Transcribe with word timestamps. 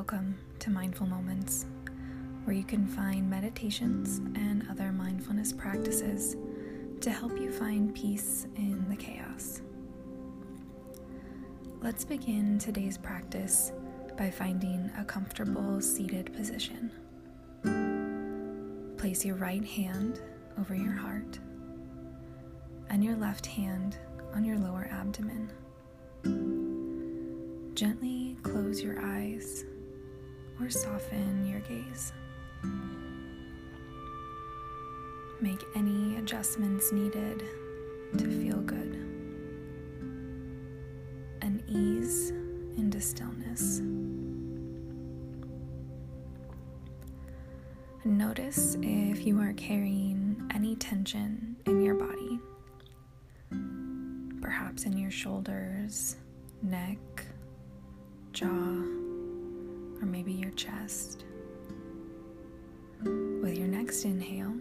Welcome 0.00 0.38
to 0.60 0.70
Mindful 0.70 1.06
Moments, 1.08 1.66
where 2.44 2.56
you 2.56 2.64
can 2.64 2.86
find 2.86 3.28
meditations 3.28 4.22
and 4.34 4.66
other 4.70 4.92
mindfulness 4.92 5.52
practices 5.52 6.38
to 7.02 7.10
help 7.10 7.38
you 7.38 7.52
find 7.52 7.94
peace 7.94 8.46
in 8.56 8.88
the 8.88 8.96
chaos. 8.96 9.60
Let's 11.82 12.06
begin 12.06 12.58
today's 12.58 12.96
practice 12.96 13.72
by 14.16 14.30
finding 14.30 14.90
a 14.98 15.04
comfortable 15.04 15.82
seated 15.82 16.32
position. 16.32 16.90
Place 18.96 19.22
your 19.22 19.36
right 19.36 19.66
hand 19.66 20.18
over 20.58 20.74
your 20.74 20.94
heart 20.94 21.38
and 22.88 23.04
your 23.04 23.16
left 23.16 23.44
hand 23.44 23.98
on 24.34 24.46
your 24.46 24.56
lower 24.56 24.88
abdomen. 24.90 25.50
Gently 27.74 28.38
close 28.42 28.82
your 28.82 28.98
eyes 28.98 29.66
or 30.60 30.70
soften 30.70 31.46
your 31.46 31.60
gaze. 31.60 32.12
Make 35.40 35.62
any 35.74 36.16
adjustments 36.18 36.92
needed 36.92 37.42
to 38.18 38.24
feel 38.42 38.60
good 38.60 38.94
and 41.40 41.62
ease 41.66 42.30
into 42.76 43.00
stillness. 43.00 43.80
Notice 48.04 48.76
if 48.82 49.26
you 49.26 49.40
are 49.40 49.52
carrying 49.54 50.50
any 50.54 50.76
tension 50.76 51.56
in 51.66 51.80
your 51.82 51.94
body, 51.94 52.38
perhaps 54.40 54.84
in 54.84 54.96
your 54.96 55.10
shoulders, 55.10 56.16
neck, 56.62 56.98
jaw, 58.32 58.99
chest. 60.60 61.24
With 63.02 63.56
your 63.56 63.66
next 63.66 64.04
inhale, 64.04 64.54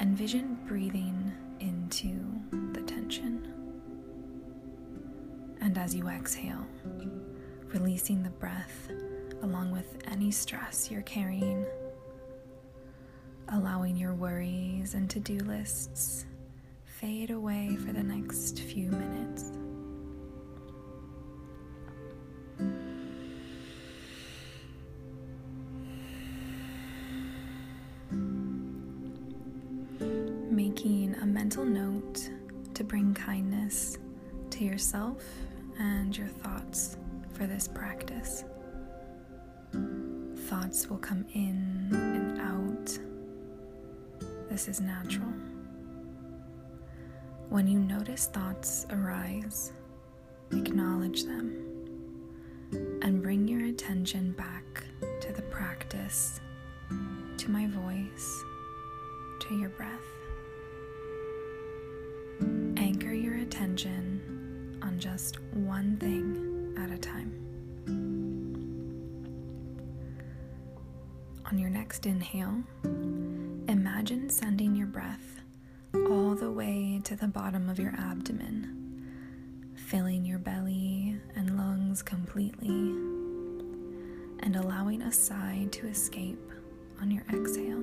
envision 0.00 0.58
breathing 0.66 1.32
into 1.60 2.14
the 2.72 2.82
tension. 2.82 3.50
And 5.62 5.78
as 5.78 5.94
you 5.94 6.08
exhale, 6.08 6.66
releasing 7.68 8.22
the 8.22 8.30
breath 8.30 8.90
along 9.42 9.70
with 9.70 9.96
any 10.08 10.30
stress 10.30 10.90
you're 10.90 11.02
carrying, 11.02 11.64
allowing 13.48 13.96
your 13.96 14.12
worries 14.12 14.92
and 14.92 15.08
to 15.08 15.20
do 15.20 15.38
lists 15.38 16.26
fade 16.84 17.30
away 17.30 17.76
for 17.76 17.94
the 17.94 18.02
next 18.02 18.60
few 18.60 18.90
minutes. 18.90 19.52
Making 30.84 31.14
a 31.22 31.24
mental 31.24 31.64
note 31.64 32.28
to 32.74 32.84
bring 32.84 33.14
kindness 33.14 33.96
to 34.50 34.64
yourself 34.64 35.24
and 35.78 36.14
your 36.14 36.26
thoughts 36.26 36.98
for 37.32 37.46
this 37.46 37.66
practice. 37.66 38.44
Thoughts 40.36 40.90
will 40.90 40.98
come 40.98 41.24
in 41.32 41.88
and 41.90 42.38
out. 42.38 42.98
This 44.50 44.68
is 44.68 44.82
natural. 44.82 45.32
When 47.48 47.66
you 47.66 47.78
notice 47.78 48.26
thoughts 48.26 48.84
arise, 48.90 49.72
acknowledge 50.52 51.24
them 51.24 51.64
and 53.00 53.22
bring 53.22 53.48
your 53.48 53.64
attention 53.64 54.32
back 54.32 54.84
to 55.22 55.32
the 55.32 55.42
practice, 55.44 56.40
to 57.38 57.50
my 57.50 57.68
voice, 57.68 58.44
to 59.48 59.54
your 59.58 59.70
breath. 59.70 59.90
Just 65.24 65.40
one 65.54 65.96
thing 65.96 66.74
at 66.78 66.90
a 66.90 66.98
time. 66.98 67.32
On 71.46 71.58
your 71.58 71.70
next 71.70 72.04
inhale, 72.04 72.62
imagine 73.66 74.28
sending 74.28 74.76
your 74.76 74.86
breath 74.86 75.40
all 76.10 76.34
the 76.34 76.50
way 76.52 77.00
to 77.04 77.16
the 77.16 77.26
bottom 77.26 77.70
of 77.70 77.78
your 77.78 77.94
abdomen, 77.96 79.08
filling 79.74 80.26
your 80.26 80.38
belly 80.38 81.18
and 81.34 81.56
lungs 81.56 82.02
completely, 82.02 82.68
and 84.40 84.56
allowing 84.56 85.00
a 85.00 85.12
sigh 85.12 85.66
to 85.70 85.86
escape 85.86 86.50
on 87.00 87.10
your 87.10 87.24
exhale. 87.32 87.82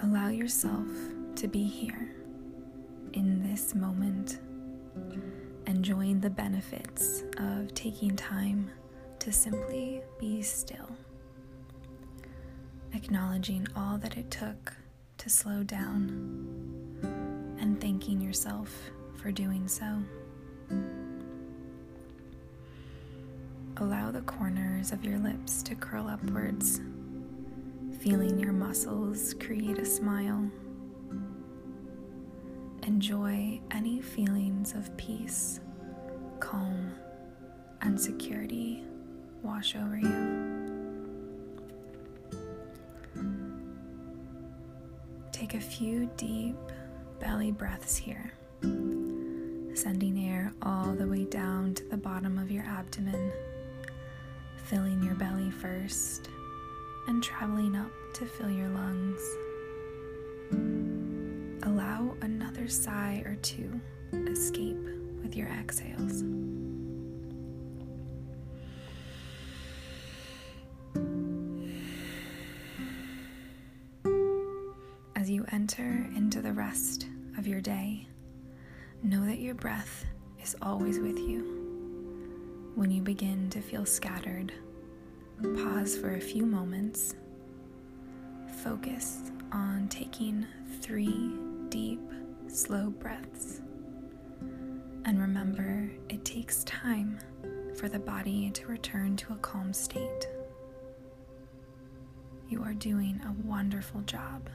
Allow 0.00 0.28
yourself 0.28 0.88
to 1.36 1.48
be 1.48 1.62
here 1.62 2.21
in 3.12 3.42
this 3.48 3.74
moment, 3.74 4.38
enjoying 5.66 6.20
the 6.20 6.30
benefits 6.30 7.24
of 7.38 7.72
taking 7.74 8.16
time 8.16 8.70
to 9.18 9.32
simply 9.32 10.02
be 10.18 10.42
still 10.42 10.88
acknowledging 12.94 13.66
all 13.76 13.98
that 13.98 14.16
it 14.16 14.30
took 14.30 14.74
to 15.18 15.30
slow 15.30 15.62
down 15.62 17.56
and 17.60 17.80
thanking 17.80 18.20
yourself 18.20 18.90
for 19.16 19.30
doing 19.32 19.66
so. 19.68 20.02
Allow 23.78 24.10
the 24.10 24.20
corners 24.22 24.92
of 24.92 25.04
your 25.04 25.18
lips 25.18 25.62
to 25.64 25.74
curl 25.74 26.06
upwards, 26.08 26.80
feeling 28.00 28.38
your 28.38 28.52
muscles 28.52 29.34
create 29.34 29.78
a 29.78 29.86
smile. 29.86 30.50
Enjoy 32.84 33.60
any 33.70 34.00
feelings 34.00 34.74
of 34.74 34.94
peace, 34.96 35.60
calm, 36.40 36.92
and 37.80 38.00
security 38.00 38.82
wash 39.42 39.76
over 39.76 39.96
you. 39.96 40.42
Take 45.30 45.54
a 45.54 45.60
few 45.60 46.10
deep 46.16 46.56
belly 47.20 47.52
breaths 47.52 47.96
here, 47.96 48.32
sending 49.74 50.26
air 50.28 50.52
all 50.62 50.92
the 50.92 51.06
way 51.06 51.24
down 51.24 51.74
to 51.74 51.84
the 51.88 51.96
bottom 51.96 52.36
of 52.36 52.50
your 52.50 52.64
abdomen, 52.64 53.32
filling 54.64 55.02
your 55.02 55.14
belly 55.14 55.50
first 55.50 56.28
and 57.06 57.22
traveling 57.22 57.76
up 57.76 57.90
to 58.14 58.26
fill 58.26 58.50
your 58.50 58.68
lungs. 58.68 59.20
Allow 61.64 62.16
another 62.22 62.68
sigh 62.68 63.22
or 63.24 63.36
two 63.36 63.80
escape 64.26 64.76
with 65.22 65.36
your 65.36 65.48
exhales. 65.48 66.24
As 75.14 75.30
you 75.30 75.44
enter 75.52 76.08
into 76.16 76.42
the 76.42 76.52
rest 76.52 77.06
of 77.38 77.46
your 77.46 77.60
day, 77.60 78.08
know 79.04 79.24
that 79.24 79.38
your 79.38 79.54
breath 79.54 80.04
is 80.42 80.56
always 80.62 80.98
with 80.98 81.16
you. 81.16 82.72
When 82.74 82.90
you 82.90 83.02
begin 83.02 83.48
to 83.50 83.60
feel 83.60 83.86
scattered, 83.86 84.52
pause 85.40 85.96
for 85.96 86.14
a 86.16 86.20
few 86.20 86.44
moments. 86.44 87.14
Focus 88.64 89.30
on 89.52 89.86
taking 89.88 90.44
three 90.80 91.21
slow 92.52 92.90
breaths. 92.90 93.62
And 95.04 95.18
remember, 95.18 95.90
it 96.10 96.24
takes 96.24 96.62
time 96.64 97.18
for 97.76 97.88
the 97.88 97.98
body 97.98 98.50
to 98.50 98.66
return 98.66 99.16
to 99.16 99.32
a 99.32 99.36
calm 99.36 99.72
state. 99.72 100.28
You 102.48 102.62
are 102.62 102.74
doing 102.74 103.20
a 103.24 103.32
wonderful 103.48 104.02
job. 104.02 104.50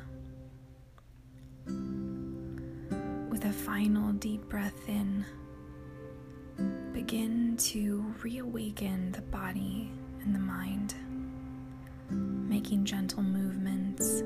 With 3.30 3.46
a 3.46 3.52
final 3.52 4.14
deep 4.14 4.48
breath 4.48 4.88
in, 4.88 5.26
begin 6.94 7.58
to 7.58 8.14
reawaken 8.22 9.12
the 9.12 9.22
body 9.24 9.92
and 10.22 10.34
the 10.34 10.40
mind, 10.40 10.94
making 12.12 12.86
gentle 12.86 13.24
movements, 13.24 14.24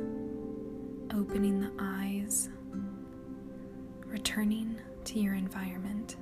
opening 1.13 1.62
the 1.62 1.71
eyes, 1.79 2.50
returning 4.31 4.78
to 5.04 5.19
your 5.19 5.33
environment, 5.33 6.16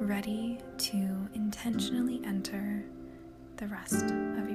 ready 0.00 0.58
to 0.76 1.28
intentionally 1.32 2.20
enter 2.26 2.84
the 3.58 3.66
rest 3.68 4.06
of. 4.06 4.47